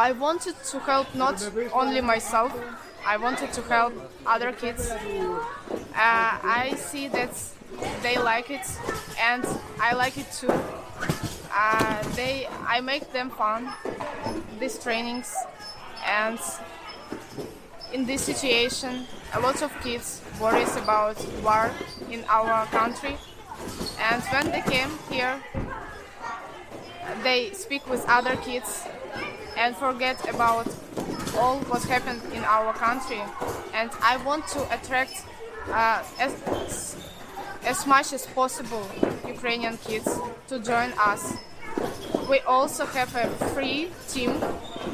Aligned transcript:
I 0.00 0.12
wanted 0.12 0.54
to 0.70 0.78
help 0.78 1.14
not 1.14 1.46
only 1.74 2.00
myself. 2.00 2.58
I 3.06 3.18
wanted 3.18 3.52
to 3.52 3.60
help 3.60 3.92
other 4.24 4.50
kids. 4.50 4.90
Uh, 4.90 4.96
I 5.94 6.72
see 6.76 7.08
that 7.08 7.34
they 8.02 8.16
like 8.16 8.50
it, 8.50 8.66
and 9.20 9.44
I 9.78 9.92
like 9.92 10.16
it 10.16 10.32
too. 10.32 10.54
Uh, 11.52 12.02
they, 12.16 12.48
I 12.66 12.80
make 12.80 13.12
them 13.12 13.28
fun. 13.28 13.68
These 14.58 14.78
trainings, 14.78 15.34
and 16.06 16.38
in 17.92 18.06
this 18.06 18.22
situation, 18.22 19.04
a 19.34 19.40
lot 19.40 19.60
of 19.60 19.70
kids 19.82 20.22
worries 20.40 20.76
about 20.76 21.18
war 21.44 21.70
in 22.10 22.24
our 22.30 22.64
country, 22.68 23.18
and 24.10 24.22
when 24.32 24.50
they 24.50 24.62
came 24.62 24.92
here, 25.10 25.42
they 27.22 27.52
speak 27.52 27.86
with 27.86 28.02
other 28.08 28.36
kids 28.36 28.86
and 29.60 29.76
forget 29.76 30.18
about 30.34 30.66
all 31.36 31.58
what 31.68 31.82
happened 31.84 32.22
in 32.32 32.42
our 32.44 32.72
country. 32.72 33.20
And 33.74 33.90
I 34.02 34.16
want 34.24 34.48
to 34.48 34.60
attract 34.74 35.22
uh, 35.68 36.02
as, 36.18 36.96
as 37.64 37.86
much 37.86 38.12
as 38.14 38.26
possible 38.26 38.84
Ukrainian 39.28 39.76
kids 39.76 40.08
to 40.48 40.58
join 40.58 40.92
us. 40.98 41.36
We 42.28 42.38
also 42.40 42.86
have 42.86 43.14
a 43.14 43.28
free 43.54 43.90
team. 44.08 44.32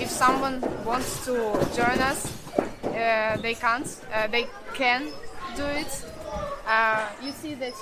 If 0.00 0.10
someone 0.10 0.60
wants 0.84 1.24
to 1.26 1.34
join 1.76 1.98
us, 2.10 2.20
uh, 2.84 3.36
they 3.40 3.54
can't. 3.54 3.88
Uh, 4.12 4.26
they 4.26 4.46
can 4.74 5.06
do 5.56 5.64
it. 5.64 6.04
Uh, 6.66 7.08
you 7.22 7.30
see 7.32 7.54
that 7.54 7.74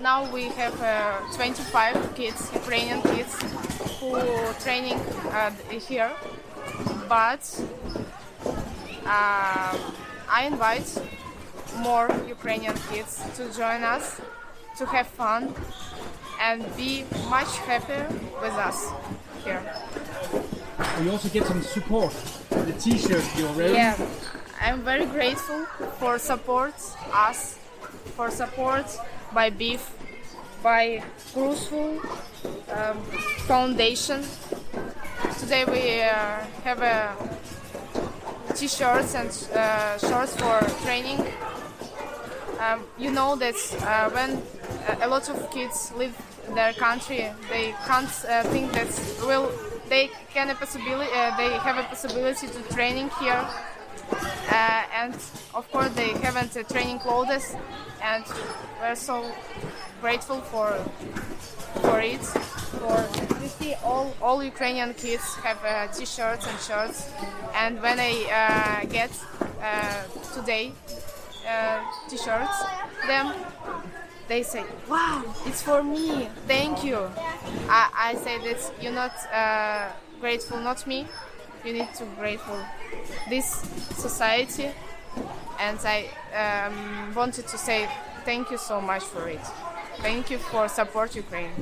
now 0.00 0.30
we 0.32 0.44
have 0.60 0.80
uh, 0.80 1.18
25 1.34 2.14
kids, 2.14 2.50
Ukrainian 2.54 3.02
kids, 3.02 3.34
training 4.60 4.98
uh, 5.30 5.50
here. 5.88 6.10
But 7.08 7.42
uh, 9.06 9.78
I 10.28 10.46
invite 10.46 10.88
more 11.78 12.08
Ukrainian 12.28 12.74
kids 12.90 13.22
to 13.36 13.52
join 13.52 13.82
us, 13.82 14.20
to 14.78 14.86
have 14.86 15.06
fun, 15.06 15.54
and 16.40 16.64
be 16.76 17.04
much 17.28 17.58
happier 17.58 18.08
with 18.40 18.54
us 18.68 18.90
here. 19.44 19.62
You 21.02 21.10
also 21.10 21.28
get 21.28 21.44
some 21.46 21.62
support. 21.62 22.12
For 22.12 22.62
the 22.62 22.72
T-shirt 22.72 23.24
you're 23.36 23.52
wearing. 23.52 23.74
Yeah, 23.74 23.96
I'm 24.60 24.82
very 24.82 25.06
grateful 25.06 25.64
for 25.98 26.18
support 26.18 26.74
us, 27.12 27.58
for 28.16 28.30
support 28.30 28.86
by 29.32 29.50
Beef, 29.50 29.90
by 30.62 31.02
Cruiseful 31.32 32.00
um, 32.72 33.02
Foundation. 33.46 34.22
Today 35.38 35.64
we 35.64 36.02
uh, 36.02 36.44
have 36.64 36.80
a 36.82 37.14
t-shirts 38.54 39.14
and 39.14 39.30
uh, 39.54 39.98
shorts 39.98 40.36
for 40.36 40.60
training. 40.84 41.20
Um, 42.60 42.84
you 42.98 43.10
know 43.10 43.34
that 43.36 43.56
uh, 43.80 44.10
when 44.10 44.42
a 45.00 45.08
lot 45.08 45.28
of 45.28 45.50
kids 45.50 45.92
leave 45.96 46.16
their 46.54 46.72
country, 46.72 47.30
they 47.50 47.74
can't 47.86 48.08
uh, 48.28 48.42
think 48.44 48.72
that 48.72 48.88
will 49.26 49.50
they 49.88 50.10
can 50.32 50.48
a 50.50 50.54
possibility 50.54 51.10
uh, 51.12 51.36
they 51.36 51.50
have 51.58 51.76
a 51.76 51.82
possibility 51.82 52.46
to 52.46 52.62
training 52.74 53.10
here, 53.20 53.44
uh, 54.50 54.82
and 54.94 55.14
of 55.54 55.70
course 55.72 55.90
they 55.90 56.10
haven't 56.20 56.56
uh, 56.56 56.62
training 56.64 56.98
clothes, 56.98 57.56
and 58.02 58.24
we're 58.80 58.94
so 58.94 59.30
grateful 60.00 60.40
for 60.40 60.78
for 61.82 62.00
it. 62.00 62.61
All 64.02 64.14
all 64.20 64.42
Ukrainian 64.42 64.94
kids 64.94 65.22
have 65.44 65.58
uh, 65.64 65.86
t-shirts 65.92 66.44
and 66.50 66.58
shirts, 66.68 67.08
and 67.54 67.80
when 67.80 67.98
I 68.00 68.14
uh, 68.40 68.84
get 68.86 69.10
uh, 69.62 70.02
today 70.34 70.72
uh, 71.48 71.80
t-shirts, 72.08 72.56
them 73.06 73.32
they 74.28 74.42
say, 74.42 74.64
"Wow, 74.88 75.22
it's 75.46 75.62
for 75.62 75.84
me! 75.84 76.28
Thank 76.48 76.82
you." 76.82 76.98
I, 77.68 77.82
I 78.08 78.14
say 78.16 78.38
that 78.46 78.60
you're 78.80 78.98
not 79.04 79.14
uh, 79.32 79.88
grateful, 80.20 80.58
not 80.58 80.84
me. 80.86 81.06
You 81.64 81.72
need 81.74 81.94
to 81.94 82.04
grateful 82.18 82.58
this 83.28 83.46
society, 84.06 84.70
and 85.60 85.78
I 85.84 85.98
um, 86.42 87.14
wanted 87.14 87.46
to 87.46 87.58
say 87.58 87.88
thank 88.24 88.50
you 88.50 88.58
so 88.58 88.80
much 88.80 89.04
for 89.04 89.28
it. 89.28 89.44
Thank 89.98 90.30
you 90.30 90.38
for 90.38 90.68
support 90.68 91.14
Ukraine. 91.14 91.52